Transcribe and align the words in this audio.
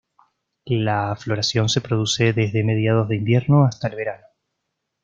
La 0.65 1.15
floración 1.15 1.69
se 1.69 1.79
produce 1.79 2.33
desde 2.33 2.63
mediados 2.63 3.07
de 3.07 3.17
invierno 3.17 3.65
hasta 3.65 3.87
el 3.87 3.97
verano. 3.97 4.25